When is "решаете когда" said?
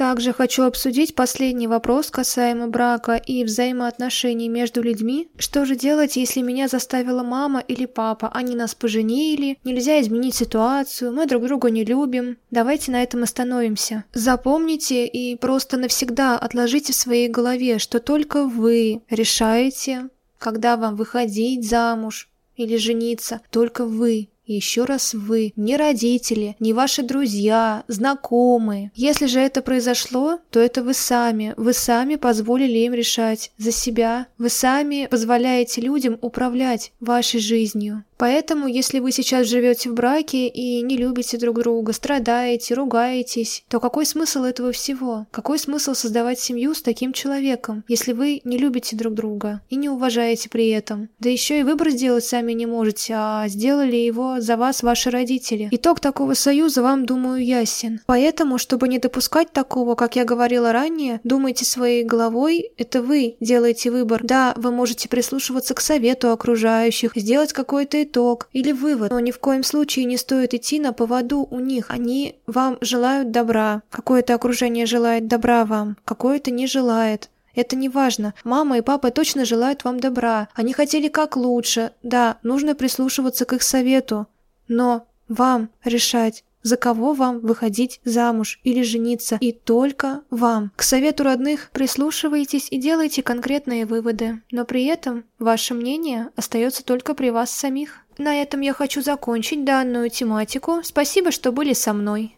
19.10-20.78